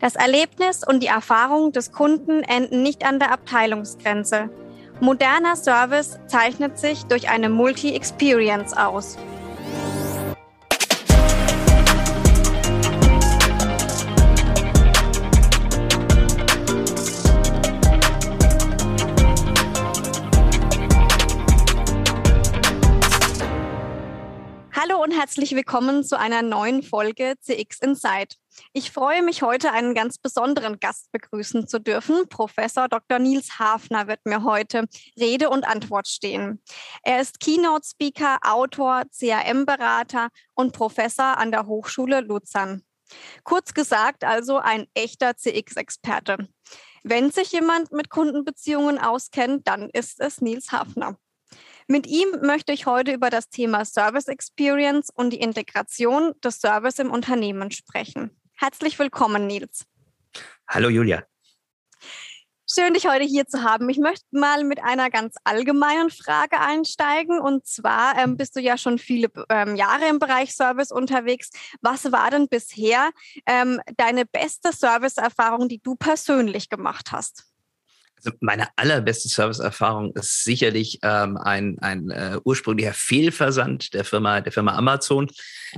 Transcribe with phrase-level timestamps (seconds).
[0.00, 4.48] Das Erlebnis und die Erfahrung des Kunden enden nicht an der Abteilungsgrenze.
[4.98, 9.18] Moderner Service zeichnet sich durch eine Multi-Experience aus.
[24.72, 28.36] Hallo und herzlich willkommen zu einer neuen Folge CX Insight.
[28.72, 32.28] Ich freue mich heute, einen ganz besonderen Gast begrüßen zu dürfen.
[32.28, 33.18] Professor Dr.
[33.18, 34.86] Nils Hafner wird mir heute
[35.18, 36.62] Rede und Antwort stehen.
[37.02, 42.84] Er ist Keynote-Speaker, Autor, CRM-Berater und Professor an der Hochschule Luzern.
[43.42, 46.46] Kurz gesagt, also ein echter CX-Experte.
[47.02, 51.16] Wenn sich jemand mit Kundenbeziehungen auskennt, dann ist es Nils Hafner.
[51.88, 57.00] Mit ihm möchte ich heute über das Thema Service Experience und die Integration des Service
[57.00, 58.39] im Unternehmen sprechen.
[58.60, 59.86] Herzlich willkommen, Nils.
[60.68, 61.24] Hallo, Julia.
[62.70, 63.88] Schön, dich heute hier zu haben.
[63.88, 67.40] Ich möchte mal mit einer ganz allgemeinen Frage einsteigen.
[67.40, 71.48] Und zwar ähm, bist du ja schon viele ähm, Jahre im Bereich Service unterwegs.
[71.80, 73.08] Was war denn bisher
[73.46, 77.49] ähm, deine beste Serviceerfahrung, die du persönlich gemacht hast?
[78.22, 84.52] Also meine allerbeste Serviceerfahrung ist sicherlich ähm, ein, ein äh, ursprünglicher Fehlversand der Firma, der
[84.52, 85.28] Firma Amazon,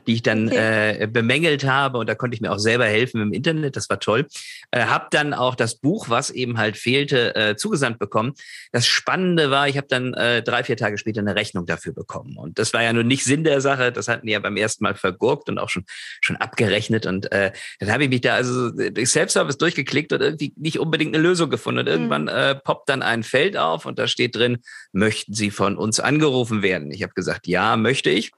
[0.06, 1.02] die ich dann okay.
[1.02, 3.76] äh, bemängelt habe und da konnte ich mir auch selber helfen im Internet.
[3.76, 4.26] Das war toll.
[4.72, 8.32] Äh, habe dann auch das Buch, was eben halt fehlte, äh, zugesandt bekommen.
[8.72, 12.36] Das Spannende war, ich habe dann äh, drei, vier Tage später eine Rechnung dafür bekommen
[12.36, 13.92] und das war ja nun nicht Sinn der Sache.
[13.92, 15.84] Das hatten die ja beim ersten Mal vergurkt und auch schon
[16.20, 20.52] schon abgerechnet und äh, dann habe ich mich da also durch Self-Service durchgeklickt und irgendwie
[20.56, 23.98] nicht unbedingt eine Lösung gefunden und irgendwann mhm äh, poppt dann ein Feld auf und
[23.98, 24.58] da steht drin,
[24.92, 26.90] möchten Sie von uns angerufen werden?
[26.90, 28.32] Ich habe gesagt, ja, möchte ich.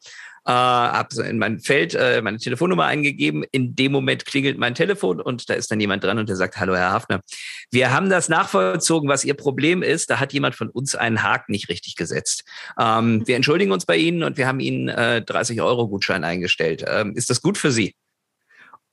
[0.46, 3.44] Äh, habe in mein Feld äh, meine Telefonnummer eingegeben.
[3.50, 6.58] In dem Moment klingelt mein Telefon und da ist dann jemand dran und der sagt,
[6.58, 7.22] hallo Herr Hafner,
[7.70, 10.10] wir haben das nachvollzogen, was Ihr Problem ist.
[10.10, 12.44] Da hat jemand von uns einen Haken nicht richtig gesetzt.
[12.78, 16.84] Ähm, wir entschuldigen uns bei Ihnen und wir haben Ihnen äh, 30 Euro Gutschein eingestellt.
[16.86, 17.94] Ähm, ist das gut für Sie?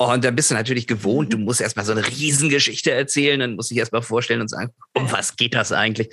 [0.09, 1.43] Und dann bist du natürlich gewohnt, du mhm.
[1.43, 5.11] musst erstmal so eine Riesengeschichte erzählen, dann musst du dich erstmal vorstellen und sagen, um
[5.11, 6.09] was geht das eigentlich?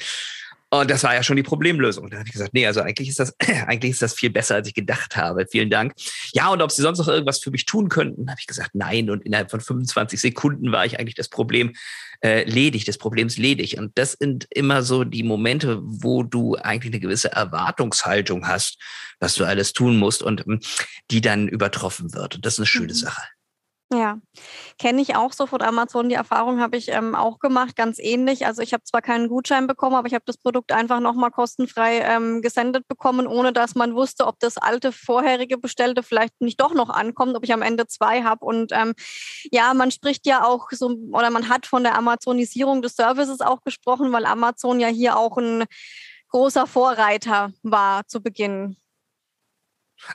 [0.70, 2.04] Und das war ja schon die Problemlösung.
[2.04, 3.34] Und dann habe ich gesagt, nee, also eigentlich ist das,
[3.66, 5.46] eigentlich ist das viel besser, als ich gedacht habe.
[5.50, 5.94] Vielen Dank.
[6.34, 9.08] Ja, und ob Sie sonst noch irgendwas für mich tun könnten, habe ich gesagt, nein.
[9.08, 11.72] Und innerhalb von 25 Sekunden war ich eigentlich das Problem
[12.22, 13.78] äh, ledig, des Problems ledig.
[13.78, 18.76] Und das sind immer so die Momente, wo du eigentlich eine gewisse Erwartungshaltung hast,
[19.20, 20.60] was du alles tun musst und hm,
[21.10, 22.34] die dann übertroffen wird.
[22.34, 22.98] Und das ist eine schöne mhm.
[22.98, 23.22] Sache.
[23.90, 24.18] Ja,
[24.78, 26.10] kenne ich auch so von Amazon.
[26.10, 28.44] Die Erfahrung habe ich ähm, auch gemacht, ganz ähnlich.
[28.44, 32.00] Also ich habe zwar keinen Gutschein bekommen, aber ich habe das Produkt einfach nochmal kostenfrei
[32.00, 36.74] ähm, gesendet bekommen, ohne dass man wusste, ob das alte vorherige Bestellte vielleicht nicht doch
[36.74, 38.44] noch ankommt, ob ich am Ende zwei habe.
[38.44, 38.92] Und ähm,
[39.50, 43.62] ja, man spricht ja auch so, oder man hat von der Amazonisierung des Services auch
[43.62, 45.64] gesprochen, weil Amazon ja hier auch ein
[46.28, 48.76] großer Vorreiter war zu Beginn.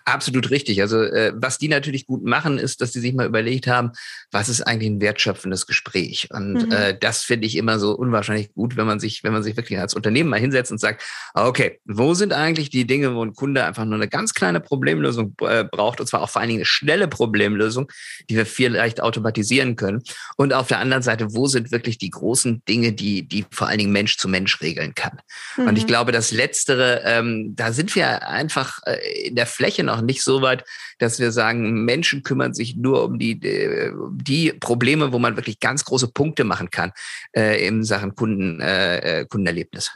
[0.05, 0.81] Absolut richtig.
[0.81, 3.91] Also äh, was die natürlich gut machen, ist, dass sie sich mal überlegt haben,
[4.31, 6.29] was ist eigentlich ein wertschöpfendes Gespräch.
[6.31, 6.71] Und mhm.
[6.71, 9.79] äh, das finde ich immer so unwahrscheinlich gut, wenn man sich, wenn man sich wirklich
[9.79, 13.65] als Unternehmen mal hinsetzt und sagt, okay, wo sind eigentlich die Dinge, wo ein Kunde
[13.65, 16.65] einfach nur eine ganz kleine Problemlösung äh, braucht, und zwar auch vor allen Dingen eine
[16.65, 17.91] schnelle Problemlösung,
[18.29, 20.01] die wir vielleicht automatisieren können.
[20.37, 23.79] Und auf der anderen Seite, wo sind wirklich die großen Dinge, die, die vor allen
[23.79, 25.19] Dingen Mensch zu Mensch regeln kann.
[25.57, 25.67] Mhm.
[25.67, 25.87] Und ich mhm.
[25.87, 30.23] glaube, das Letztere, ähm, da sind wir einfach äh, in der Fläche Fläche noch nicht
[30.23, 30.63] so weit,
[30.99, 35.59] dass wir sagen, Menschen kümmern sich nur um die, äh, die Probleme, wo man wirklich
[35.59, 36.91] ganz große Punkte machen kann
[37.35, 39.91] äh, in Sachen Kunden, äh, äh Kundenerlebnis.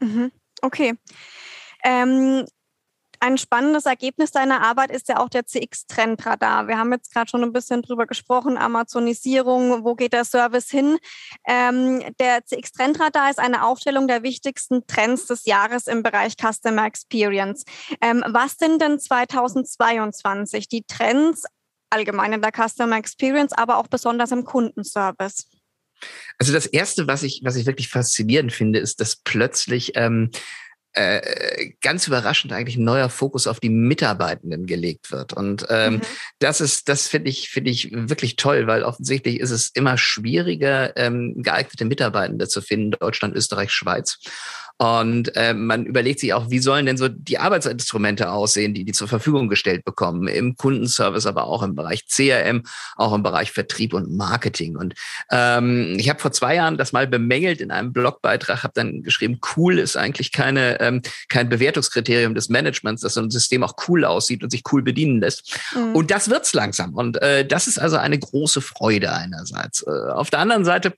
[0.00, 0.30] Mhm.
[0.60, 0.94] Okay.
[1.84, 2.44] Ähm,
[3.20, 6.68] ein spannendes Ergebnis deiner Arbeit ist ja auch der CX-Trendradar.
[6.68, 10.98] Wir haben jetzt gerade schon ein bisschen drüber gesprochen, Amazonisierung, wo geht der Service hin?
[11.46, 17.64] Ähm, der CX-Trendradar ist eine Aufstellung der wichtigsten Trends des Jahres im Bereich Customer Experience.
[18.00, 21.44] Ähm, was sind denn 2022 die Trends
[21.90, 25.48] allgemein in der Customer Experience, aber auch besonders im Kundenservice?
[26.38, 30.30] Also das erste, was ich, was ich wirklich faszinierend finde, ist, dass plötzlich ähm,
[30.96, 35.34] äh, ganz überraschend eigentlich ein neuer Fokus auf die Mitarbeitenden gelegt wird.
[35.34, 36.00] Und ähm, mhm.
[36.38, 40.96] das ist, das finde ich, finde ich wirklich toll, weil offensichtlich ist es immer schwieriger,
[40.96, 44.18] ähm, geeignete Mitarbeitende zu finden, Deutschland, Österreich, Schweiz.
[44.78, 48.92] Und äh, man überlegt sich auch, wie sollen denn so die Arbeitsinstrumente aussehen, die die
[48.92, 52.62] zur Verfügung gestellt bekommen, im Kundenservice, aber auch im Bereich CRM,
[52.96, 54.76] auch im Bereich Vertrieb und Marketing.
[54.76, 54.94] Und
[55.30, 59.40] ähm, ich habe vor zwei Jahren das mal bemängelt in einem Blogbeitrag, habe dann geschrieben,
[59.56, 61.00] cool ist eigentlich keine, ähm,
[61.30, 65.20] kein Bewertungskriterium des Managements, dass so ein System auch cool aussieht und sich cool bedienen
[65.22, 65.58] lässt.
[65.74, 65.94] Mhm.
[65.94, 66.92] Und das wird's langsam.
[66.92, 69.82] Und äh, das ist also eine große Freude einerseits.
[69.86, 70.92] Äh, auf der anderen Seite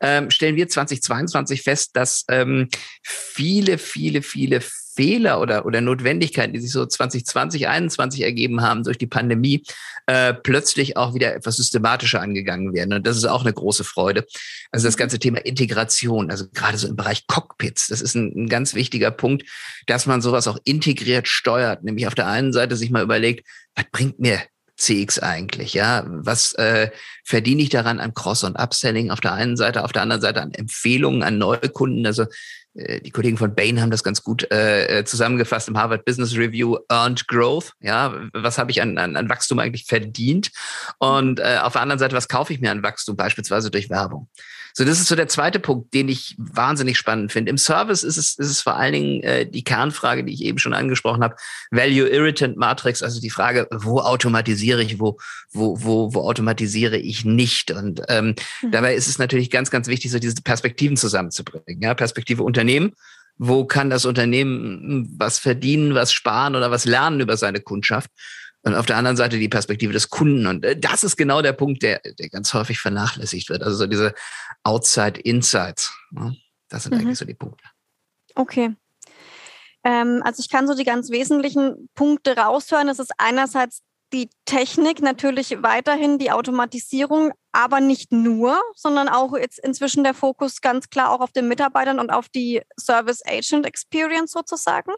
[0.00, 2.68] ähm, stellen wir 2022 fest, dass ähm,
[3.02, 8.98] viele, viele, viele Fehler oder, oder Notwendigkeiten, die sich so 2020, 2021 ergeben haben durch
[8.98, 9.62] die Pandemie,
[10.06, 12.92] äh, plötzlich auch wieder etwas systematischer angegangen werden.
[12.92, 14.26] Und das ist auch eine große Freude.
[14.72, 14.98] Also das mhm.
[14.98, 19.12] ganze Thema Integration, also gerade so im Bereich Cockpits, das ist ein, ein ganz wichtiger
[19.12, 19.44] Punkt,
[19.86, 21.84] dass man sowas auch integriert steuert.
[21.84, 23.46] Nämlich auf der einen Seite sich mal überlegt,
[23.76, 24.40] was bringt mir
[24.78, 25.74] CX eigentlich?
[25.74, 26.90] Ja, was äh,
[27.24, 30.40] verdiene ich daran an Cross- und Upselling auf der einen Seite, auf der anderen Seite
[30.40, 32.06] an Empfehlungen an neue Kunden?
[32.06, 32.26] Also
[32.74, 36.76] äh, die Kollegen von Bain haben das ganz gut äh, zusammengefasst im Harvard Business Review,
[36.88, 37.72] Earned Growth.
[37.80, 40.50] Ja, was habe ich an, an, an Wachstum eigentlich verdient?
[40.98, 44.28] Und äh, auf der anderen Seite, was kaufe ich mir an Wachstum, beispielsweise durch Werbung?
[44.78, 47.50] So, das ist so der zweite Punkt, den ich wahnsinnig spannend finde.
[47.50, 50.60] Im Service ist es, ist es vor allen Dingen äh, die Kernfrage, die ich eben
[50.60, 51.34] schon angesprochen habe,
[51.72, 55.18] Value Irritant Matrix, also die Frage, wo automatisiere ich, wo,
[55.50, 57.72] wo, wo, wo automatisiere ich nicht?
[57.72, 58.70] Und ähm, mhm.
[58.70, 61.82] dabei ist es natürlich ganz, ganz wichtig, so diese Perspektiven zusammenzubringen.
[61.82, 62.92] Ja, Perspektive Unternehmen,
[63.36, 68.12] wo kann das Unternehmen was verdienen, was sparen oder was lernen über seine Kundschaft?
[68.62, 70.46] Und auf der anderen Seite die Perspektive des Kunden.
[70.46, 73.62] Und äh, das ist genau der Punkt, der, der ganz häufig vernachlässigt wird.
[73.62, 74.14] Also so diese
[74.64, 75.92] Outside-Insights.
[76.10, 76.36] Ne?
[76.68, 77.00] Das sind mhm.
[77.00, 77.64] eigentlich so die Punkte.
[78.34, 78.74] Okay.
[79.84, 82.88] Ähm, also ich kann so die ganz wesentlichen Punkte raushören.
[82.88, 83.82] Es ist einerseits
[84.12, 90.60] die Technik, natürlich weiterhin die Automatisierung, aber nicht nur, sondern auch jetzt inzwischen der Fokus
[90.60, 94.92] ganz klar auch auf den Mitarbeitern und auf die Service Agent Experience sozusagen.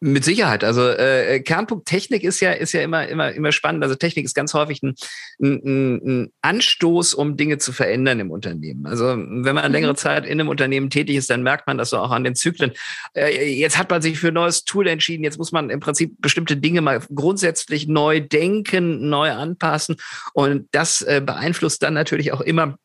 [0.00, 0.64] Mit Sicherheit.
[0.64, 3.82] Also äh, Kernpunkt Technik ist ja ist ja immer immer immer spannend.
[3.82, 4.94] Also Technik ist ganz häufig ein,
[5.40, 8.86] ein, ein Anstoß, um Dinge zu verändern im Unternehmen.
[8.86, 9.96] Also wenn man längere mhm.
[9.96, 12.72] Zeit in einem Unternehmen tätig ist, dann merkt man das so auch an den Zyklen.
[13.14, 15.24] Äh, jetzt hat man sich für ein neues Tool entschieden.
[15.24, 19.96] Jetzt muss man im Prinzip bestimmte Dinge mal grundsätzlich neu denken, neu anpassen
[20.34, 22.76] und das äh, beeinflusst dann natürlich auch immer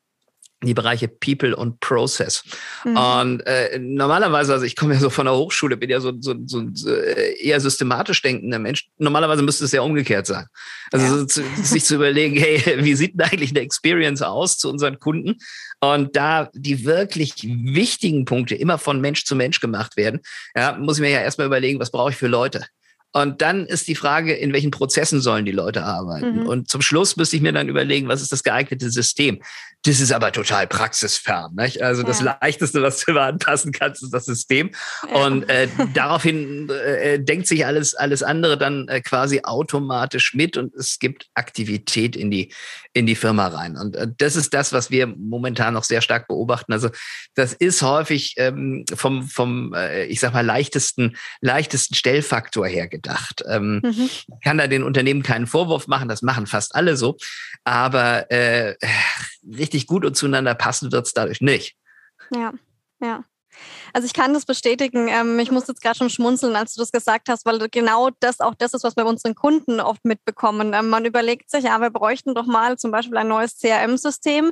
[0.61, 2.43] die Bereiche People und Process.
[2.83, 2.97] Mhm.
[2.97, 6.35] Und äh, normalerweise, also ich komme ja so von der Hochschule, bin ja so, so,
[6.45, 8.87] so, so äh, eher systematisch denkender Mensch.
[8.97, 10.47] Normalerweise müsste es ja umgekehrt sein.
[10.91, 11.11] Also ja.
[11.11, 14.99] so zu, sich zu überlegen, hey, wie sieht denn eigentlich eine Experience aus zu unseren
[14.99, 15.35] Kunden?
[15.79, 20.19] Und da die wirklich wichtigen Punkte immer von Mensch zu Mensch gemacht werden,
[20.55, 22.65] ja, muss ich mir ja erstmal überlegen, was brauche ich für Leute?
[23.11, 26.41] Und dann ist die Frage, in welchen Prozessen sollen die Leute arbeiten?
[26.41, 26.47] Mhm.
[26.47, 29.41] Und zum Schluss müsste ich mir dann überlegen, was ist das geeignete System?
[29.83, 31.55] Das ist aber total praxisfern.
[31.55, 31.81] Nicht?
[31.81, 32.07] Also ja.
[32.07, 34.71] das Leichteste, was du immer anpassen kannst, ist das System.
[35.07, 35.25] Ja.
[35.25, 40.75] Und äh, daraufhin äh, denkt sich alles, alles andere dann äh, quasi automatisch mit und
[40.75, 42.53] es gibt Aktivität in die,
[42.91, 43.77] in die Firma rein.
[43.77, 46.73] Und äh, das ist das, was wir momentan noch sehr stark beobachten.
[46.73, 46.89] Also
[47.35, 53.43] das ist häufig ähm, vom, vom äh, ich sag mal, leichtesten, leichtesten Stellfaktor her gedacht.
[53.47, 54.09] Ähm, mhm.
[54.43, 57.15] Kann da den Unternehmen keinen Vorwurf machen, das machen fast alle so.
[57.63, 58.75] Aber äh,
[59.43, 61.75] richtig gut und zueinander passen wird es dadurch nicht.
[62.33, 62.53] Ja,
[63.01, 63.23] ja.
[63.93, 65.07] Also ich kann das bestätigen.
[65.07, 68.39] Ähm, ich musste jetzt gerade schon schmunzeln, als du das gesagt hast, weil genau das
[68.39, 70.73] auch das ist, was wir bei unseren Kunden oft mitbekommen.
[70.73, 74.51] Ähm, man überlegt sich, ja, wir bräuchten doch mal zum Beispiel ein neues CRM-System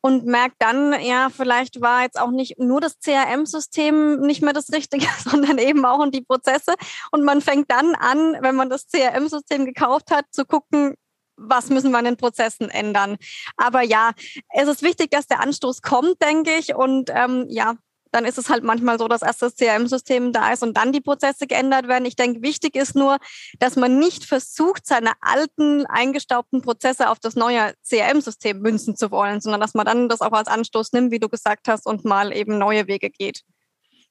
[0.00, 4.72] und merkt dann, ja, vielleicht war jetzt auch nicht nur das CRM-System nicht mehr das
[4.72, 6.74] Richtige, sondern eben auch in die Prozesse.
[7.10, 10.94] Und man fängt dann an, wenn man das CRM-System gekauft hat, zu gucken,
[11.38, 13.16] was müssen wir an den Prozessen ändern.
[13.56, 14.12] Aber ja,
[14.50, 16.74] es ist wichtig, dass der Anstoß kommt, denke ich.
[16.74, 17.76] Und ähm, ja,
[18.10, 21.00] dann ist es halt manchmal so, dass erst das CRM-System da ist und dann die
[21.00, 22.06] Prozesse geändert werden.
[22.06, 23.18] Ich denke, wichtig ist nur,
[23.58, 29.40] dass man nicht versucht, seine alten, eingestaubten Prozesse auf das neue CRM-System münzen zu wollen,
[29.40, 32.34] sondern dass man dann das auch als Anstoß nimmt, wie du gesagt hast, und mal
[32.34, 33.42] eben neue Wege geht.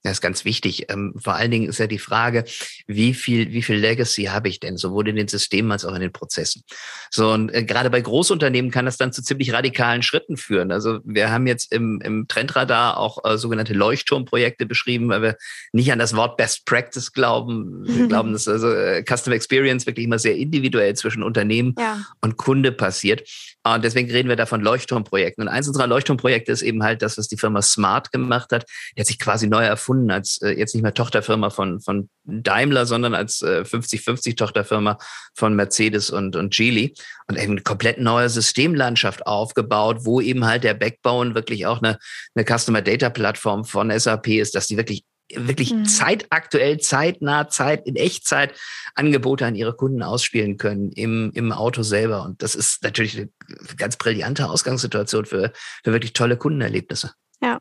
[0.04, 0.86] Das ist ganz wichtig.
[0.90, 2.46] Ähm, vor allen Dingen ist ja die Frage,
[2.86, 6.02] wie viel, wie viel Legacy habe ich denn, sowohl in den Systemen als auch in
[6.02, 6.64] den Prozessen.
[7.12, 10.72] So, und äh, gerade bei Großunternehmen kann das dann zu ziemlich radikalen Schritten führen.
[10.72, 15.38] Also wir haben jetzt im, im Trendradar auch äh, sogenannte Leuchtturmprojekte beschrieben, weil wir
[15.74, 17.84] nicht an das Wort Best Practice glauben.
[17.88, 22.06] Wir glauben, dass also äh, Customer Experience wirklich immer sehr individuell zwischen Unternehmen ja.
[22.22, 23.28] und Kunde passiert.
[23.64, 25.42] Und deswegen reden wir da von Leuchtturmprojekten.
[25.42, 28.66] Und eins unserer Leuchtturmprojekte ist eben halt das, was die Firma Smart gemacht hat.
[28.96, 32.10] Die hat sich quasi neu erfunden erfunden als äh, jetzt nicht mehr Tochterfirma von, von
[32.26, 34.98] Daimler, sondern als äh, 50-50 Tochterfirma
[35.34, 36.94] von Mercedes und, und Geely
[37.28, 41.98] und eben eine komplett neue Systemlandschaft aufgebaut, wo eben halt der Backbone wirklich auch eine,
[42.36, 45.04] eine Customer Data Plattform von SAP ist, dass die wirklich
[45.36, 45.84] wirklich mhm.
[45.84, 48.54] zeitaktuell, zeitnah, Zeit in Echtzeit
[48.96, 52.24] Angebote an ihre Kunden ausspielen können im, im Auto selber.
[52.24, 53.30] Und das ist natürlich eine
[53.76, 55.52] ganz brillante Ausgangssituation für,
[55.84, 57.12] für wirklich tolle Kundenerlebnisse.
[57.42, 57.60] Ja,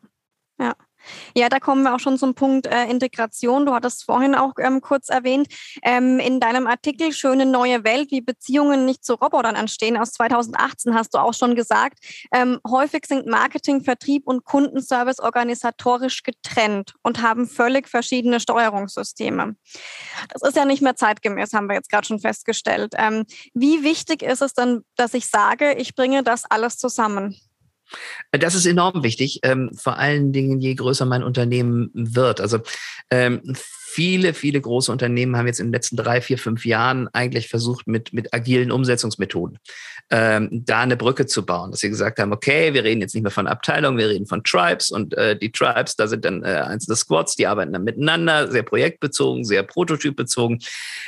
[0.60, 0.76] ja.
[1.34, 3.66] Ja, da kommen wir auch schon zum Punkt äh, Integration.
[3.66, 5.48] Du hattest vorhin auch ähm, kurz erwähnt,
[5.82, 10.94] ähm, in deinem Artikel Schöne neue Welt, wie Beziehungen nicht zu Robotern entstehen, aus 2018
[10.94, 11.98] hast du auch schon gesagt,
[12.32, 19.56] ähm, häufig sind Marketing, Vertrieb und Kundenservice organisatorisch getrennt und haben völlig verschiedene Steuerungssysteme.
[20.32, 22.94] Das ist ja nicht mehr zeitgemäß, haben wir jetzt gerade schon festgestellt.
[22.96, 27.36] Ähm, wie wichtig ist es denn, dass ich sage, ich bringe das alles zusammen?
[28.32, 32.40] Das ist enorm wichtig, ähm, vor allen Dingen, je größer mein Unternehmen wird.
[32.40, 32.60] Also
[33.10, 33.42] ähm,
[33.96, 37.86] viele, viele große Unternehmen haben jetzt in den letzten drei, vier, fünf Jahren eigentlich versucht,
[37.86, 39.58] mit, mit agilen Umsetzungsmethoden
[40.10, 43.22] ähm, da eine Brücke zu bauen, dass sie gesagt haben, okay, wir reden jetzt nicht
[43.22, 46.48] mehr von Abteilungen, wir reden von Tribes und äh, die Tribes, da sind dann äh,
[46.48, 50.58] einzelne Squads, die arbeiten dann miteinander, sehr projektbezogen, sehr prototypbezogen.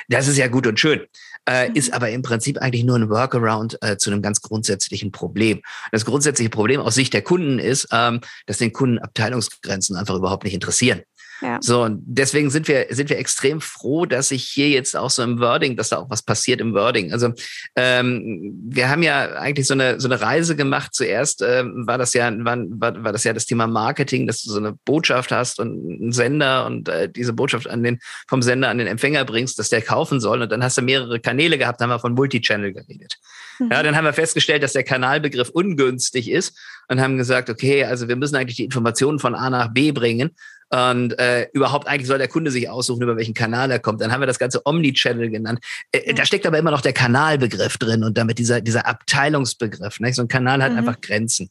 [0.08, 1.02] Das ist ja gut und schön
[1.48, 1.74] äh, mhm.
[1.74, 5.62] ist aber im Prinzip eigentlich nur ein Workaround äh, zu einem ganz grundsätzlichen Problem.
[5.92, 10.44] Das grundsätzliche Problem aus Sicht der Kunden ist, ähm, dass den Kunden Abteilungsgrenzen einfach überhaupt
[10.44, 11.02] nicht interessieren.
[11.40, 11.58] Ja.
[11.60, 15.22] So, und deswegen sind wir, sind wir extrem froh, dass sich hier jetzt auch so
[15.22, 17.12] im Wording, dass da auch was passiert im Wording.
[17.12, 17.32] Also
[17.76, 20.94] ähm, wir haben ja eigentlich so eine, so eine Reise gemacht.
[20.94, 24.50] Zuerst ähm, war das ja, war, war, war das ja das Thema Marketing, dass du
[24.50, 28.68] so eine Botschaft hast und einen Sender und äh, diese Botschaft an den, vom Sender
[28.68, 30.42] an den Empfänger bringst, dass der kaufen soll.
[30.42, 33.16] Und dann hast du mehrere Kanäle gehabt, haben wir von Multichannel geredet.
[33.60, 33.70] Mhm.
[33.70, 38.08] Ja, dann haben wir festgestellt, dass der Kanalbegriff ungünstig ist und haben gesagt, okay, also
[38.08, 40.34] wir müssen eigentlich die Informationen von A nach B bringen
[40.70, 44.00] und äh, überhaupt eigentlich soll der Kunde sich aussuchen, über welchen Kanal er kommt.
[44.00, 45.60] Dann haben wir das Ganze Omnichannel genannt.
[45.92, 50.00] Äh, Da steckt aber immer noch der Kanalbegriff drin und damit dieser, dieser Abteilungsbegriff.
[50.00, 50.12] Ne?
[50.12, 50.78] So ein Kanal hat mhm.
[50.78, 51.50] einfach Grenzen.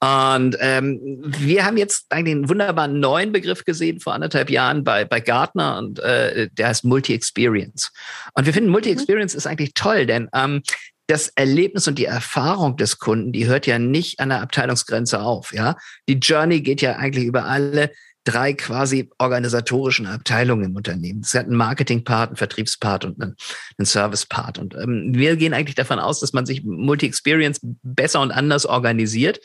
[0.00, 5.04] Und ähm, wir haben jetzt eigentlich einen wunderbaren neuen Begriff gesehen vor anderthalb Jahren bei,
[5.04, 7.92] bei Gartner und äh, der heißt Multi-Experience.
[8.34, 9.38] Und wir finden, Multi-Experience mhm.
[9.38, 10.62] ist eigentlich toll, denn ähm,
[11.08, 15.52] das Erlebnis und die Erfahrung des Kunden, die hört ja nicht an der Abteilungsgrenze auf,
[15.54, 15.76] ja.
[16.08, 17.92] Die Journey geht ja eigentlich über alle
[18.26, 21.20] drei quasi organisatorischen Abteilungen im Unternehmen.
[21.20, 23.36] Es hat einen Marketing-Part, einen Vertriebspart und einen,
[23.78, 24.58] einen Service-Part.
[24.58, 29.38] Und ähm, wir gehen eigentlich davon aus, dass man sich Multi-Experience besser und anders organisiert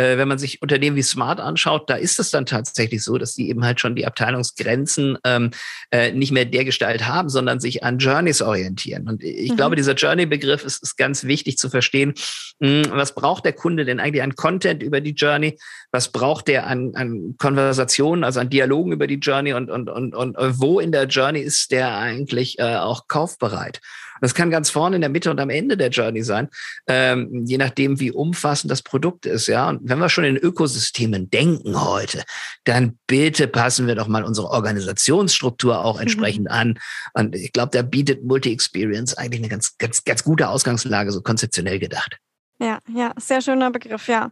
[0.00, 3.34] äh, wenn man sich Unternehmen wie Smart anschaut, da ist es dann tatsächlich so, dass
[3.34, 5.50] die eben halt schon die Abteilungsgrenzen ähm,
[5.90, 9.08] äh, nicht mehr der Gestalt haben, sondern sich an Journeys orientieren.
[9.08, 9.56] Und ich mhm.
[9.56, 12.14] glaube, dieser Journey-Begriff ist, ist ganz wichtig zu verstehen.
[12.62, 15.58] Hm, was braucht der Kunde denn eigentlich an Content über die Journey?
[15.90, 20.14] Was braucht der an, an Konversationen, also an Dialogen über die Journey und, und, und,
[20.14, 23.80] und wo in der Journey ist der eigentlich äh, auch kaufbereit?
[24.20, 26.48] Das kann ganz vorne in der Mitte und am Ende der Journey sein,
[26.86, 29.46] ähm, je nachdem, wie umfassend das Produkt ist.
[29.46, 32.22] Ja, und wenn wir schon in Ökosystemen denken heute,
[32.64, 36.02] dann bitte passen wir doch mal unsere Organisationsstruktur auch mhm.
[36.02, 36.50] entsprechend mhm.
[36.50, 36.78] an.
[37.14, 41.78] Und ich glaube, da bietet Multi-Experience eigentlich eine ganz, ganz, ganz gute Ausgangslage, so konzeptionell
[41.78, 42.18] gedacht.
[42.60, 44.30] Ja, ja, sehr schöner Begriff, ja.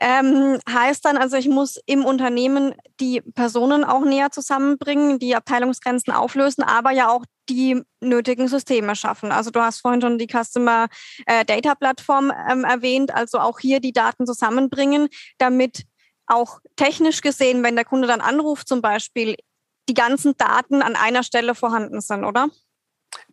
[0.00, 6.12] Ähm, heißt dann also, ich muss im Unternehmen die Personen auch näher zusammenbringen, die Abteilungsgrenzen
[6.12, 9.32] auflösen, aber ja auch die nötigen Systeme schaffen.
[9.32, 10.88] Also du hast vorhin schon die Customer
[11.26, 15.84] äh, Data Plattform ähm, erwähnt, also auch hier die Daten zusammenbringen, damit
[16.26, 19.36] auch technisch gesehen, wenn der Kunde dann anruft zum Beispiel,
[19.88, 22.48] die ganzen Daten an einer Stelle vorhanden sind, oder?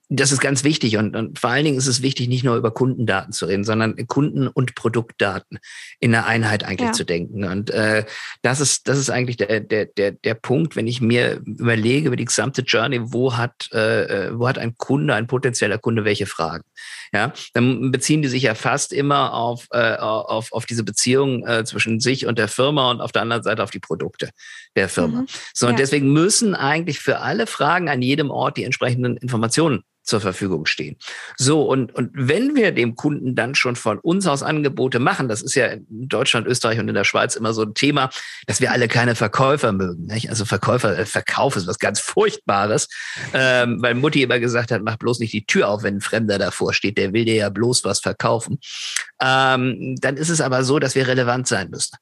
[0.09, 2.71] Das ist ganz wichtig und, und vor allen Dingen ist es wichtig, nicht nur über
[2.71, 5.59] Kundendaten zu reden, sondern Kunden- und Produktdaten
[5.99, 6.93] in der Einheit eigentlich ja.
[6.93, 7.45] zu denken.
[7.45, 8.05] Und äh,
[8.41, 12.15] das ist das ist eigentlich der der der der Punkt, wenn ich mir überlege über
[12.15, 16.25] die gesamte Journey, wo hat äh, äh, wo hat ein Kunde, ein potenzieller Kunde welche
[16.25, 16.63] Fragen?
[17.13, 21.63] Ja, dann beziehen die sich ja fast immer auf äh, auf auf diese Beziehung äh,
[21.63, 24.31] zwischen sich und der Firma und auf der anderen Seite auf die Produkte
[24.75, 25.21] der Firma.
[25.21, 25.27] Mhm.
[25.53, 25.77] So und ja.
[25.77, 30.97] deswegen müssen eigentlich für alle Fragen an jedem Ort die entsprechenden Informationen zur Verfügung stehen.
[31.37, 35.41] So, und, und wenn wir dem Kunden dann schon von uns aus Angebote machen, das
[35.41, 38.09] ist ja in Deutschland, Österreich und in der Schweiz immer so ein Thema,
[38.45, 40.05] dass wir alle keine Verkäufer mögen.
[40.05, 40.29] Nicht?
[40.29, 42.89] Also Verkäufer, äh, Verkauf ist was ganz Furchtbares,
[43.33, 46.37] ähm, weil Mutti immer gesagt hat, mach bloß nicht die Tür auf, wenn ein Fremder
[46.37, 48.59] davor steht, der will dir ja bloß was verkaufen.
[49.21, 51.97] Ähm, dann ist es aber so, dass wir relevant sein müssen.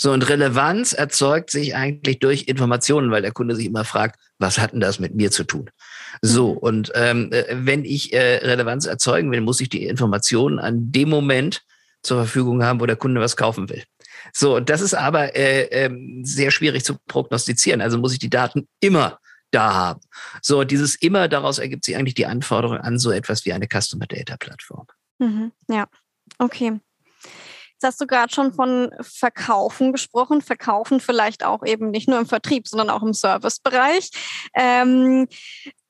[0.00, 4.58] So, und Relevanz erzeugt sich eigentlich durch Informationen, weil der Kunde sich immer fragt, was
[4.58, 5.70] hat denn das mit mir zu tun?
[6.22, 6.58] So, mhm.
[6.58, 11.08] und ähm, äh, wenn ich äh, Relevanz erzeugen will, muss ich die Informationen an dem
[11.08, 11.62] Moment
[12.02, 13.82] zur Verfügung haben, wo der Kunde was kaufen will.
[14.32, 15.90] So, das ist aber äh, äh,
[16.22, 17.80] sehr schwierig zu prognostizieren.
[17.80, 19.18] Also muss ich die Daten immer
[19.50, 20.00] da haben.
[20.42, 24.06] So, dieses immer, daraus ergibt sich eigentlich die Anforderung an so etwas wie eine Customer
[24.06, 24.86] Data Plattform.
[25.18, 25.86] Mhm, ja,
[26.38, 26.80] okay.
[27.80, 30.42] Jetzt hast du gerade schon von Verkaufen gesprochen.
[30.42, 34.10] Verkaufen vielleicht auch eben nicht nur im Vertrieb, sondern auch im Servicebereich.
[34.52, 35.28] Ähm,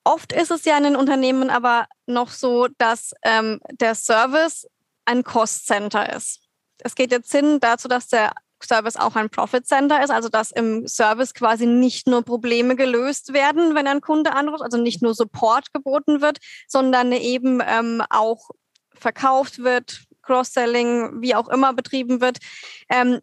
[0.09, 4.67] oft ist es ja in den Unternehmen aber noch so, dass ähm, der Service
[5.05, 6.41] ein Cost Center ist.
[6.79, 10.51] Es geht jetzt hin dazu, dass der Service auch ein Profit Center ist, also dass
[10.51, 15.15] im Service quasi nicht nur Probleme gelöst werden, wenn ein Kunde anruft, also nicht nur
[15.15, 18.51] Support geboten wird, sondern eben ähm, auch
[18.95, 22.39] verkauft wird, Cross-Selling, wie auch immer betrieben wird.
[22.89, 23.21] Ähm,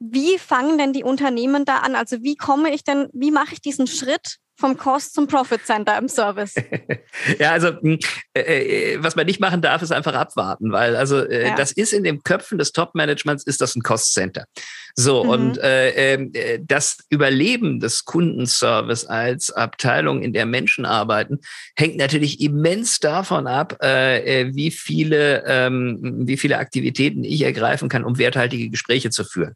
[0.00, 1.94] wie fangen denn die Unternehmen da an?
[1.94, 5.98] Also wie komme ich denn, wie mache ich diesen Schritt vom Cost zum Profit Center
[5.98, 6.54] im Service.
[7.38, 7.98] ja, also hm,
[8.34, 11.56] äh, äh, was man nicht machen darf, ist einfach abwarten, weil also äh, ja.
[11.56, 14.44] das ist in den Köpfen des Top-Managements ist das ein Cost Center.
[14.94, 15.30] So mhm.
[15.30, 21.40] und äh, ähm, äh, das Überleben des Kundenservice als Abteilung, in der Menschen arbeiten,
[21.76, 27.88] hängt natürlich immens davon ab, äh, äh, wie viele ähm, wie viele Aktivitäten ich ergreifen
[27.88, 29.54] kann, um werthaltige Gespräche zu führen.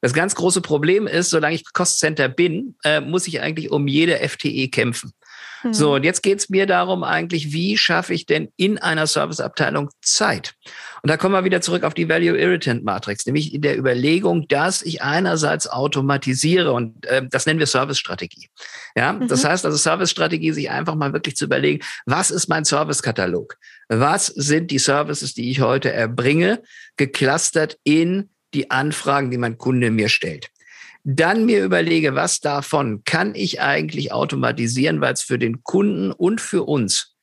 [0.00, 3.86] Das ganz große Problem ist, solange ich Cost Center bin, äh, muss ich eigentlich um
[3.86, 5.12] jede FTE kämpfen.
[5.62, 5.74] Mhm.
[5.74, 9.90] So, und jetzt geht es mir darum eigentlich, wie schaffe ich denn in einer Serviceabteilung
[10.02, 10.54] Zeit?
[11.02, 14.46] Und da kommen wir wieder zurück auf die Value Irritant Matrix, nämlich in der Überlegung,
[14.48, 18.48] dass ich einerseits automatisiere und äh, das nennen wir Service-Strategie.
[18.96, 19.28] Ja, mhm.
[19.28, 23.56] das heißt also Service-Strategie, sich einfach mal wirklich zu überlegen, was ist mein Service-Katalog?
[23.88, 26.62] Was sind die Services, die ich heute erbringe,
[26.96, 30.50] geclustert in die Anfragen, die mein Kunde mir stellt.
[31.04, 36.40] Dann mir überlege, was davon kann ich eigentlich automatisieren, weil es für den Kunden und
[36.40, 37.16] für uns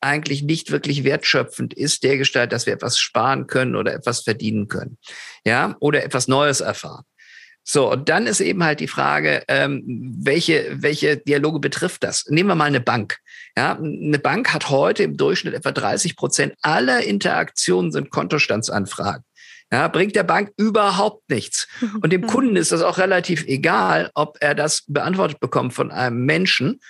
[0.00, 4.68] eigentlich nicht wirklich wertschöpfend ist, der Gestalt, dass wir etwas sparen können oder etwas verdienen
[4.68, 4.98] können.
[5.44, 7.04] Ja, oder etwas Neues erfahren.
[7.64, 9.84] So, und dann ist eben halt die Frage, ähm,
[10.18, 12.26] welche, welche Dialoge betrifft das?
[12.28, 13.18] Nehmen wir mal eine Bank.
[13.56, 19.24] Ja, eine Bank hat heute im Durchschnitt etwa 30 Prozent aller Interaktionen sind Kontostandsanfragen
[19.72, 21.66] ja, bringt der Bank überhaupt nichts.
[22.02, 26.24] Und dem Kunden ist das auch relativ egal, ob er das beantwortet bekommt von einem
[26.26, 26.80] Menschen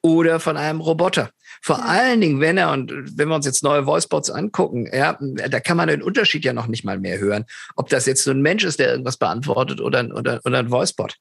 [0.00, 1.30] oder von einem Roboter.
[1.60, 5.58] Vor allen Dingen, wenn er, und wenn wir uns jetzt neue Voicebots angucken, ja, da
[5.58, 8.40] kann man den Unterschied ja noch nicht mal mehr hören, ob das jetzt so ein
[8.40, 11.16] Mensch ist, der irgendwas beantwortet oder, oder, oder ein Voicebot.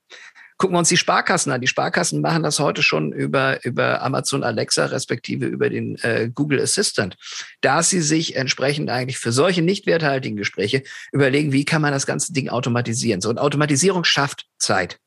[0.57, 1.61] Gucken wir uns die Sparkassen an.
[1.61, 6.59] Die Sparkassen machen das heute schon über, über Amazon Alexa, respektive über den äh, Google
[6.61, 7.15] Assistant.
[7.61, 12.07] Da sie sich entsprechend eigentlich für solche nicht werthaltigen Gespräche überlegen, wie kann man das
[12.07, 13.21] ganze Ding automatisieren.
[13.21, 14.99] So, und Automatisierung schafft Zeit.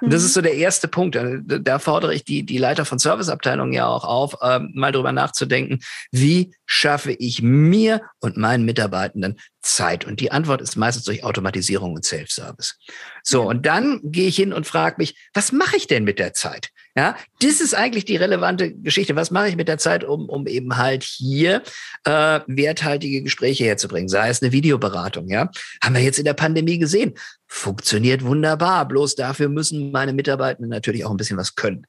[0.00, 1.16] Und das ist so der erste Punkt.
[1.16, 5.12] Äh, da fordere ich die, die Leiter von Serviceabteilungen ja auch auf, ähm, mal drüber
[5.12, 5.80] nachzudenken,
[6.10, 10.04] wie schaffe ich mir und meinen Mitarbeitenden Zeit?
[10.04, 12.78] Und die Antwort ist meistens durch Automatisierung und Self-Service.
[13.22, 16.34] So, und dann gehe ich hin und frage mich, was mache ich denn mit der
[16.34, 16.70] Zeit?
[16.96, 19.16] Ja, das ist eigentlich die relevante Geschichte.
[19.16, 21.62] Was mache ich mit der Zeit, um, um eben halt hier
[22.04, 24.08] äh, werthaltige Gespräche herzubringen?
[24.08, 25.50] Sei es eine Videoberatung, ja.
[25.84, 27.12] Haben wir jetzt in der Pandemie gesehen.
[27.46, 28.88] Funktioniert wunderbar.
[28.88, 31.86] Bloß dafür müssen meine Mitarbeitenden natürlich auch ein bisschen was können.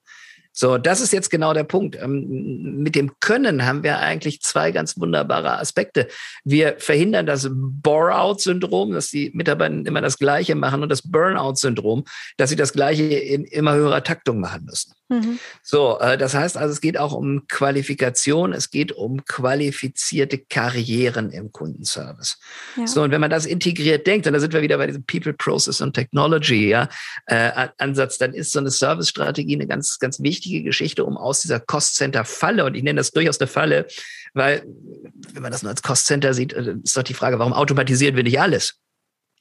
[0.52, 1.96] So, das ist jetzt genau der Punkt.
[2.02, 6.08] Ähm, mit dem Können haben wir eigentlich zwei ganz wunderbare Aspekte.
[6.44, 12.06] Wir verhindern das Bore-out-Syndrom, dass die Mitarbeiter immer das Gleiche machen und das Burnout-Syndrom,
[12.38, 14.97] dass sie das Gleiche in immer höherer Taktung machen müssen.
[15.10, 15.40] Mhm.
[15.64, 21.32] So, äh, das heißt also, es geht auch um Qualifikation, es geht um qualifizierte Karrieren
[21.32, 22.38] im Kundenservice.
[22.76, 22.88] Ja.
[22.88, 25.34] So, und wenn man das integriert denkt, und da sind wir wieder bei diesem People,
[25.34, 26.90] Process und Technology ja,
[27.28, 31.60] äh, Ansatz, dann ist so eine Service-Strategie eine ganz, ganz wichtige Geschichte, um aus dieser
[31.60, 33.88] Cost-Center-Falle, und ich nenne das durchaus eine Falle,
[34.34, 34.64] weil,
[35.34, 38.24] wenn man das nur als Cost-Center sieht, äh, ist doch die Frage, warum automatisieren wir
[38.24, 38.76] nicht alles?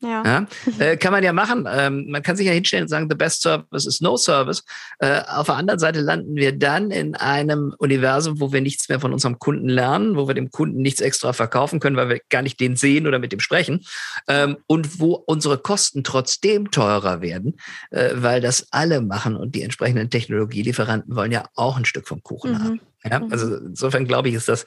[0.00, 0.22] Ja.
[0.24, 0.46] ja?
[0.78, 1.66] Äh, kann man ja machen.
[1.70, 4.62] Ähm, man kann sich ja hinstellen und sagen, the best service is no service.
[4.98, 9.00] Äh, auf der anderen Seite landen wir dann in einem Universum, wo wir nichts mehr
[9.00, 12.42] von unserem Kunden lernen, wo wir dem Kunden nichts extra verkaufen können, weil wir gar
[12.42, 13.84] nicht den sehen oder mit dem sprechen.
[14.28, 17.56] Ähm, und wo unsere Kosten trotzdem teurer werden,
[17.90, 22.22] äh, weil das alle machen und die entsprechenden Technologielieferanten wollen ja auch ein Stück vom
[22.22, 22.58] Kuchen mhm.
[22.62, 22.80] haben.
[23.08, 23.20] Ja?
[23.20, 23.32] Mhm.
[23.32, 24.64] Also insofern glaube ich, ist das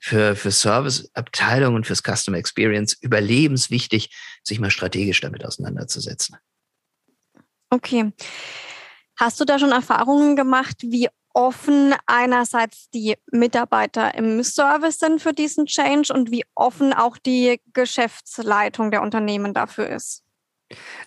[0.00, 4.10] für, für Serviceabteilungen und fürs Customer Experience überlebenswichtig,
[4.42, 6.36] sich mal strategisch damit auseinanderzusetzen.
[7.70, 8.12] Okay.
[9.16, 15.32] Hast du da schon Erfahrungen gemacht, wie offen einerseits die Mitarbeiter im Service sind für
[15.32, 20.22] diesen Change und wie offen auch die Geschäftsleitung der Unternehmen dafür ist?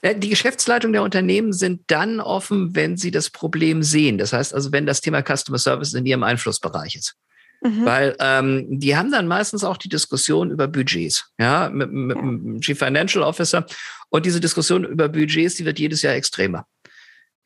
[0.01, 4.17] Äh, die Geschäftsleitung der Unternehmen sind dann offen, wenn sie das Problem sehen.
[4.17, 7.15] Das heißt also, wenn das Thema Customer Service in ihrem Einflussbereich ist.
[7.61, 7.85] Mhm.
[7.85, 12.23] Weil ähm, die haben dann meistens auch die Diskussion über Budgets, ja, mit, mit, ja.
[12.23, 13.65] mit dem Chief Financial Officer.
[14.09, 16.67] Und diese Diskussion über Budgets, die wird jedes Jahr extremer.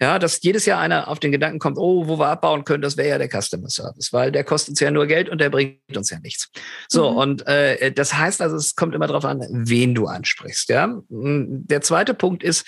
[0.02, 2.96] Ja, dass jedes Jahr einer auf den Gedanken kommt, oh, wo wir abbauen können, das
[2.96, 5.80] wäre ja der Customer Service, weil der kostet uns ja nur Geld und der bringt
[5.96, 6.50] uns ja nichts.
[6.88, 7.18] So, mhm.
[7.18, 10.70] und äh, das heißt also, es kommt immer darauf an, wen du ansprichst.
[10.70, 12.66] Ja, der zweite Punkt ist,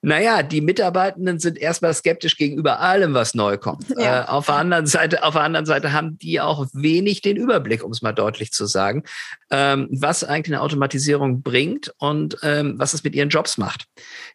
[0.00, 3.86] naja, die Mitarbeitenden sind erstmal skeptisch gegenüber allem, was neu kommt.
[3.98, 4.22] Ja.
[4.22, 7.82] Äh, auf, der anderen Seite, auf der anderen Seite haben die auch wenig den Überblick,
[7.82, 9.02] um es mal deutlich zu sagen,
[9.50, 13.86] ähm, was eigentlich eine Automatisierung bringt und ähm, was es mit ihren Jobs macht.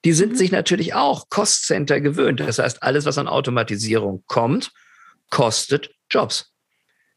[0.03, 0.35] Die sind mhm.
[0.35, 2.41] sich natürlich auch Cost Center gewöhnt.
[2.41, 4.71] Das heißt, alles, was an Automatisierung kommt,
[5.29, 6.52] kostet Jobs.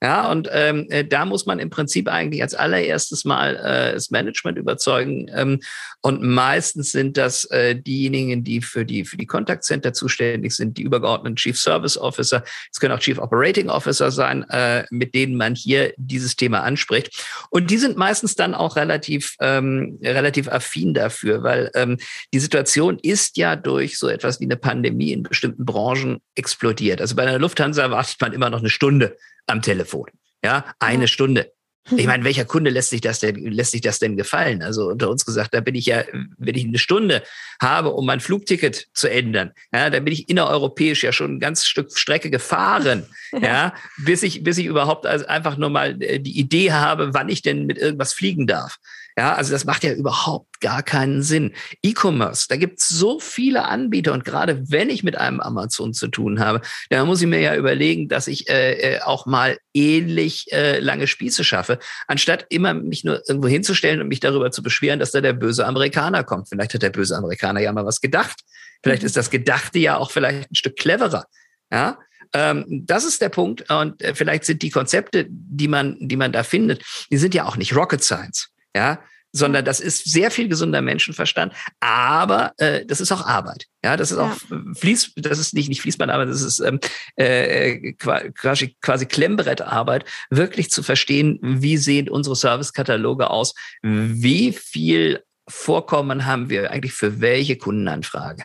[0.02, 4.10] Ja, und ähm, äh, da muss man im Prinzip eigentlich als allererstes mal äh, das
[4.10, 5.30] Management überzeugen.
[5.34, 5.60] Ähm,
[6.02, 10.76] und meistens sind das äh, diejenigen, die für die für die Contact Center zuständig sind,
[10.76, 12.44] die übergeordneten Chief Service Officer.
[12.70, 17.24] Es können auch Chief Operating Officer sein, äh, mit denen man hier dieses Thema anspricht.
[17.48, 21.96] Und die sind meistens dann auch relativ ähm, relativ affin dafür, weil ähm,
[22.34, 27.00] die Situation ist ja durch so etwas wie eine Pandemie in bestimmten Branchen explodiert.
[27.00, 30.06] Also bei einer Lufthansa wartet man immer noch eine Stunde am Telefon.
[30.44, 31.08] Ja, eine ja.
[31.08, 31.52] Stunde.
[31.94, 34.62] Ich meine, welcher Kunde lässt sich das denn, lässt sich das denn gefallen?
[34.62, 36.04] Also unter uns gesagt, da bin ich ja,
[36.38, 37.22] wenn ich eine Stunde
[37.60, 41.64] habe, um mein Flugticket zu ändern, ja, da bin ich innereuropäisch ja schon ein ganz
[41.64, 43.06] Stück Strecke gefahren,
[43.40, 47.28] ja, bis ich, bis ich überhaupt also einfach nur mal äh, die Idee habe, wann
[47.28, 48.78] ich denn mit irgendwas fliegen darf.
[49.18, 51.54] Ja, also das macht ja überhaupt gar keinen Sinn.
[51.82, 56.08] E-Commerce, da gibt es so viele Anbieter und gerade wenn ich mit einem Amazon zu
[56.08, 60.52] tun habe, da muss ich mir ja überlegen, dass ich äh, äh, auch mal ähnlich
[60.52, 64.98] äh, lange Spieße schaffe, anstatt immer mich nur irgendwo hinzustellen und mich darüber zu beschweren,
[64.98, 66.50] dass da der böse Amerikaner kommt.
[66.50, 68.40] Vielleicht hat der böse Amerikaner ja mal was gedacht.
[68.82, 69.06] Vielleicht mhm.
[69.06, 71.24] ist das Gedachte ja auch vielleicht ein Stück cleverer.
[71.72, 71.98] Ja,
[72.34, 73.70] ähm, das ist der Punkt.
[73.70, 77.46] Und äh, vielleicht sind die Konzepte, die man, die man da findet, die sind ja
[77.46, 79.00] auch nicht Rocket Science ja,
[79.32, 83.66] sondern das ist sehr viel gesunder Menschenverstand, aber äh, das ist auch Arbeit.
[83.84, 84.58] Ja, das ist auch ja.
[84.74, 86.78] Fließ, das ist nicht, nicht Fließbandarbeit, das ist ähm,
[87.16, 96.26] äh, quasi, quasi Klemmbrettarbeit, wirklich zu verstehen, wie sehen unsere Servicekataloge aus, wie viel Vorkommen
[96.26, 98.42] haben wir eigentlich für welche Kundenanfrage.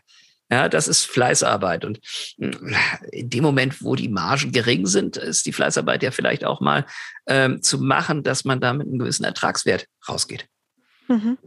[0.51, 1.85] Ja, das ist Fleißarbeit.
[1.85, 2.01] Und
[2.37, 2.75] hm,
[3.11, 6.85] in dem Moment, wo die Margen gering sind, ist die Fleißarbeit ja vielleicht auch mal
[7.25, 10.47] ähm, zu machen, dass man da mit einem gewissen Ertragswert rausgeht.
[11.07, 11.37] Mhm.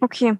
[0.00, 0.38] Okay.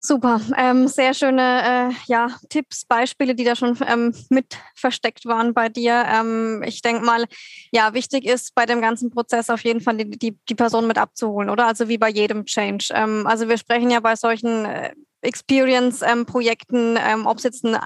[0.00, 5.54] Super, ähm, sehr schöne äh, ja, Tipps, Beispiele, die da schon ähm, mit versteckt waren
[5.54, 6.04] bei dir.
[6.06, 7.24] Ähm, ich denke mal,
[7.72, 10.98] ja, wichtig ist bei dem ganzen Prozess auf jeden Fall die, die, die Person mit
[10.98, 11.66] abzuholen, oder?
[11.66, 12.90] Also wie bei jedem Change.
[12.94, 17.76] Ähm, also wir sprechen ja bei solchen äh, Experience-Projekten, ähm, ähm, ob es jetzt ein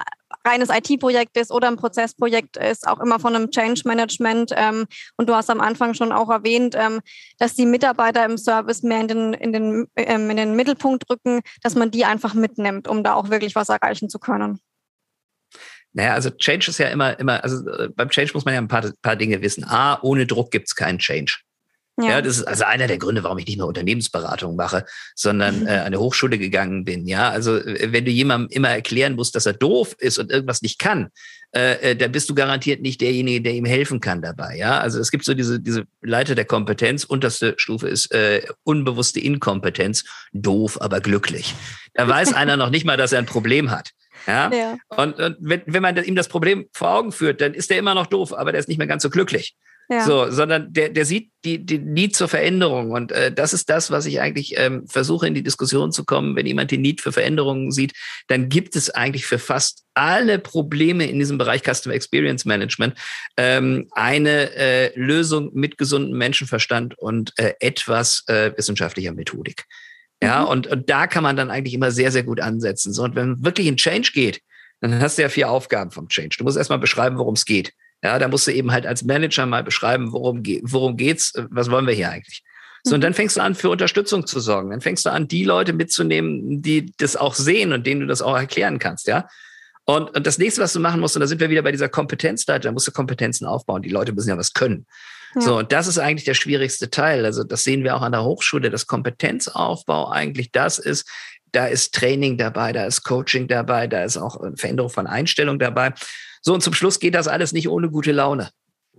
[0.45, 4.51] reines IT-Projekt ist oder ein Prozessprojekt ist, auch immer von einem Change Management.
[4.55, 4.85] Ähm,
[5.17, 7.01] und du hast am Anfang schon auch erwähnt, ähm,
[7.37, 11.41] dass die Mitarbeiter im Service mehr in den, in, den, ähm, in den Mittelpunkt rücken,
[11.61, 14.59] dass man die einfach mitnimmt, um da auch wirklich was erreichen zu können.
[15.93, 18.67] Naja, also Change ist ja immer, immer, also äh, beim Change muss man ja ein
[18.67, 19.63] paar, paar Dinge wissen.
[19.63, 21.37] A, ohne Druck gibt es keinen Change.
[21.99, 22.09] Ja.
[22.09, 22.21] ja.
[22.21, 25.87] das ist also einer der Gründe, warum ich nicht mehr Unternehmensberatung mache, sondern äh, an
[25.87, 27.07] eine Hochschule gegangen bin.
[27.07, 30.61] Ja, also äh, wenn du jemandem immer erklären musst, dass er doof ist und irgendwas
[30.61, 31.09] nicht kann,
[31.55, 34.57] äh, äh, dann bist du garantiert nicht derjenige, der ihm helfen kann dabei.
[34.57, 37.03] Ja, also es gibt so diese diese Leiter der Kompetenz.
[37.03, 41.53] Unterste Stufe ist äh, unbewusste Inkompetenz, doof, aber glücklich.
[41.93, 43.91] Da weiß einer noch nicht mal, dass er ein Problem hat.
[44.25, 44.51] Ja?
[44.51, 44.77] ja.
[44.87, 47.93] Und, und wenn, wenn man ihm das Problem vor Augen führt, dann ist er immer
[47.93, 49.55] noch doof, aber der ist nicht mehr ganz so glücklich.
[49.93, 50.05] Ja.
[50.05, 52.91] So, sondern der, der sieht die, die Need zur Veränderung.
[52.91, 56.35] Und äh, das ist das, was ich eigentlich ähm, versuche in die Diskussion zu kommen.
[56.35, 57.93] Wenn jemand die Need für Veränderungen sieht,
[58.27, 62.95] dann gibt es eigentlich für fast alle Probleme in diesem Bereich Customer Experience Management
[63.37, 69.65] ähm, eine äh, Lösung mit gesundem Menschenverstand und äh, etwas äh, wissenschaftlicher Methodik.
[70.23, 70.47] Ja, mhm.
[70.47, 72.93] und, und da kann man dann eigentlich immer sehr, sehr gut ansetzen.
[72.93, 74.41] So, und wenn wirklich ein Change geht,
[74.81, 76.37] dann hast du ja vier Aufgaben vom Change.
[76.39, 77.73] Du musst erstmal beschreiben, worum es geht.
[78.03, 81.71] Ja, da musst du eben halt als Manager mal beschreiben, worum, ge worum geht's, was
[81.71, 82.43] wollen wir hier eigentlich.
[82.85, 84.71] So, und dann fängst du an, für Unterstützung zu sorgen.
[84.71, 88.21] Dann fängst du an, die Leute mitzunehmen, die das auch sehen und denen du das
[88.21, 89.27] auch erklären kannst, ja.
[89.85, 91.89] Und, und das nächste, was du machen musst, und da sind wir wieder bei dieser
[91.89, 93.81] Kompetenz da musst du Kompetenzen aufbauen.
[93.81, 94.85] Die Leute müssen ja was können.
[95.35, 95.41] Ja.
[95.41, 97.25] So, und das ist eigentlich der schwierigste Teil.
[97.25, 101.09] Also, das sehen wir auch an der Hochschule, dass Kompetenzaufbau eigentlich das ist.
[101.51, 105.93] Da ist Training dabei, da ist Coaching dabei, da ist auch Veränderung von Einstellung dabei.
[106.43, 108.49] So, und zum Schluss geht das alles nicht ohne gute Laune.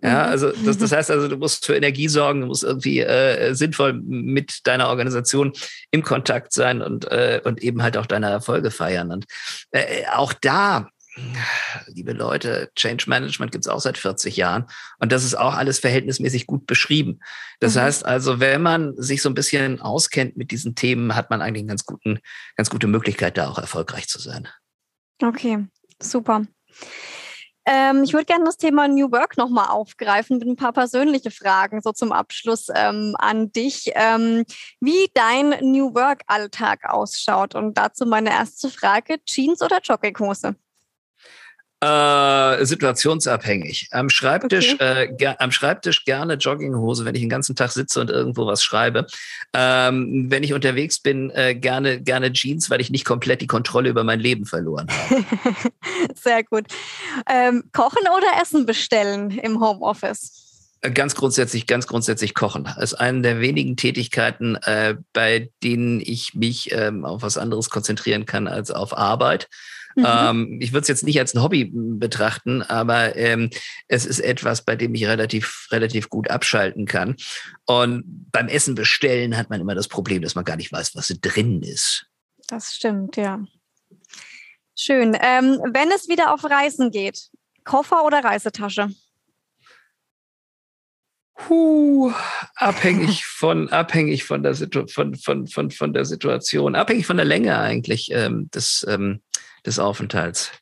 [0.03, 0.31] Ja, mhm.
[0.31, 3.93] also das, das heißt also, du musst für Energie sorgen, du musst irgendwie äh, sinnvoll
[3.93, 5.53] mit deiner Organisation
[5.93, 9.13] im Kontakt sein und, äh, und eben halt auch deine Erfolge feiern.
[9.13, 9.27] Und
[9.71, 10.89] äh, auch da
[11.87, 14.67] liebe Leute, Change Management gibt es auch seit 40 Jahren
[14.99, 17.21] und das ist auch alles verhältnismäßig gut beschrieben.
[17.61, 17.81] Das mhm.
[17.81, 21.63] heißt also, wenn man sich so ein bisschen auskennt mit diesen Themen, hat man eigentlich
[21.63, 22.19] eine ganz, guten,
[22.57, 24.49] ganz gute Möglichkeit, da auch erfolgreich zu sein.
[25.23, 25.65] Okay,
[26.01, 26.47] super.
[27.67, 31.81] Ähm, ich würde gerne das Thema New Work nochmal aufgreifen mit ein paar persönliche Fragen
[31.81, 34.45] so zum Abschluss ähm, an dich, ähm,
[34.81, 37.55] wie dein New Work-Alltag ausschaut.
[37.55, 40.57] Und dazu meine erste Frage, Jeans oder Jogginghose?
[41.85, 43.89] Äh, situationsabhängig.
[43.91, 45.15] Am Schreibtisch, okay.
[45.19, 49.07] äh, am Schreibtisch gerne Jogginghose, wenn ich den ganzen Tag sitze und irgendwo was schreibe.
[49.53, 53.91] Ähm, wenn ich unterwegs bin, äh, gerne, gerne Jeans, weil ich nicht komplett die Kontrolle
[53.91, 55.25] über mein Leben verloren habe.
[56.15, 56.65] Sehr gut.
[57.29, 60.79] Ähm, kochen oder Essen bestellen im Homeoffice?
[60.81, 62.65] Äh, ganz grundsätzlich, ganz grundsätzlich kochen.
[62.65, 67.69] Das ist eine der wenigen Tätigkeiten, äh, bei denen ich mich ähm, auf was anderes
[67.69, 69.51] konzentrieren kann als auf Arbeit.
[69.97, 70.05] Mhm.
[70.07, 73.51] Ähm, ich würde es jetzt nicht als ein Hobby betrachten, aber ähm,
[73.89, 77.17] es ist etwas, bei dem ich relativ, relativ gut abschalten kann.
[77.67, 81.09] Und beim Essen bestellen hat man immer das Problem, dass man gar nicht weiß, was
[81.21, 82.07] drin ist.
[82.49, 83.45] Das stimmt, ja.
[84.77, 85.17] Schön.
[85.21, 87.31] Ähm, wenn es wieder auf Reisen geht,
[87.65, 88.91] Koffer oder Reisetasche?
[91.37, 92.13] Puh,
[92.55, 97.27] abhängig von, abhängig von der, Situ von, von, von, von der Situation, abhängig von der
[97.27, 99.21] Länge eigentlich ähm, des, ähm,
[99.67, 100.53] des Aufenthalts,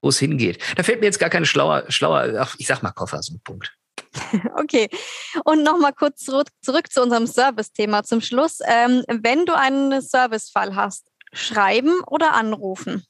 [0.00, 0.62] wo es hingeht.
[0.76, 3.40] Da fällt mir jetzt gar keine schlauer, schlauer, ach, ich sag mal Koffer, so ein
[3.42, 3.72] Punkt.
[4.56, 4.88] Okay,
[5.44, 8.60] und nochmal kurz zurück, zurück zu unserem Service-Thema zum Schluss.
[8.66, 13.04] Ähm, wenn du einen Servicefall hast, schreiben oder anrufen?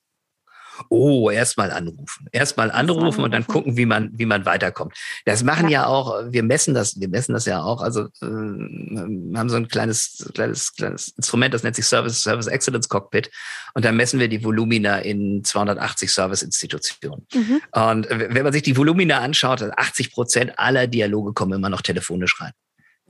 [0.89, 2.27] Oh, erstmal anrufen.
[2.33, 4.97] Erstmal anrufen und dann gucken, wie man, wie man weiterkommt.
[5.25, 5.83] Das machen ja.
[5.83, 7.81] ja auch, wir messen das, wir messen das ja auch.
[7.81, 12.89] Also äh, haben so ein kleines, kleines, kleines Instrument, das nennt sich Service, Service Excellence
[12.89, 13.31] Cockpit.
[13.75, 17.27] Und dann messen wir die Volumina in 280 Service-Institutionen.
[17.35, 17.61] Mhm.
[17.73, 22.41] Und wenn man sich die Volumina anschaut, 80 Prozent aller Dialoge kommen immer noch telefonisch
[22.41, 22.53] rein.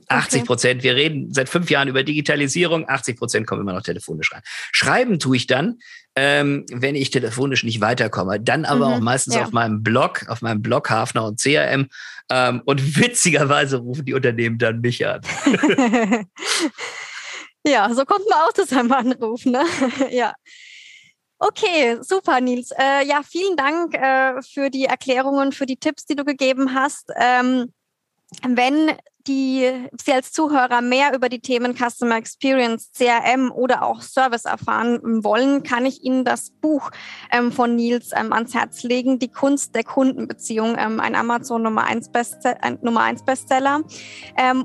[0.07, 0.79] 80 Prozent.
[0.79, 0.83] Okay.
[0.83, 2.87] Wir reden seit fünf Jahren über Digitalisierung.
[2.87, 4.41] 80 Prozent kommen immer noch telefonisch rein.
[4.71, 5.79] Schreiben tue ich dann,
[6.15, 8.39] ähm, wenn ich telefonisch nicht weiterkomme.
[8.39, 9.43] Dann aber mhm, auch meistens ja.
[9.43, 11.87] auf meinem Blog, auf meinem Blog Hafner und CRM.
[12.29, 15.21] Ähm, und witzigerweise rufen die Unternehmen dann mich an.
[17.65, 19.63] ja, so kommt man auch zu seinem Anruf, ne?
[20.11, 20.33] ja.
[21.37, 22.71] Okay, super, Nils.
[22.71, 27.11] Äh, ja, vielen Dank äh, für die Erklärungen, für die Tipps, die du gegeben hast.
[27.19, 27.73] Ähm,
[28.47, 28.91] wenn
[29.27, 34.99] die Sie als Zuhörer mehr über die Themen Customer Experience, CRM oder auch Service erfahren
[35.23, 36.91] wollen, kann ich Ihnen das Buch
[37.31, 41.85] ähm, von Nils ähm, ans Herz legen, Die Kunst der Kundenbeziehung, ähm, ein Amazon Nummer
[41.85, 43.81] 1 Bestseller, Nummer 1 Bestseller.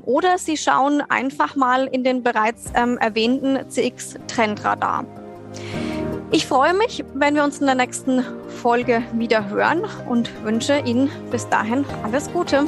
[0.05, 5.05] Oder Sie schauen einfach mal in den bereits ähm, erwähnten CX Trendradar.
[6.31, 8.23] Ich freue mich, wenn wir uns in der nächsten
[8.61, 12.65] Folge wieder hören und wünsche Ihnen bis dahin alles Gute.